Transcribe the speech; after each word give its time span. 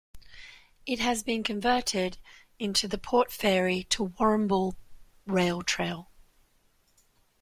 It 0.87 0.97
has 0.97 1.21
been 1.21 1.43
converted 1.43 2.17
into 2.57 2.87
the 2.87 2.97
Port 2.97 3.31
Fairy 3.31 3.83
to 3.91 4.07
Warrnambool 4.09 4.75
Rail 5.27 5.61
Trail. 5.61 6.09